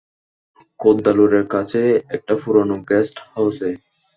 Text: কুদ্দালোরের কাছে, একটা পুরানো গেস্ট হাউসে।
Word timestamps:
কুদ্দালোরের 0.79 1.45
কাছে, 1.47 1.81
একটা 2.15 2.33
পুরানো 2.41 2.75
গেস্ট 2.89 3.15
হাউসে। 3.27 3.69